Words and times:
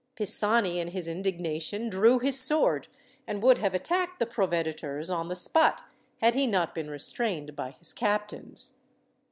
Pisani 0.15 0.79
in 0.79 0.87
his 0.87 1.07
indignation 1.07 1.87
drew 1.87 2.17
his 2.17 2.39
sword, 2.39 2.87
and 3.27 3.43
would 3.43 3.59
have 3.59 3.75
attacked 3.75 4.17
the 4.17 4.25
proveditors 4.25 5.11
on 5.13 5.27
the 5.27 5.35
spot, 5.35 5.83
had 6.21 6.33
he 6.33 6.47
not 6.47 6.73
been 6.73 6.89
restrained 6.89 7.55
by 7.55 7.69
his 7.69 7.93
captains. 7.93 8.73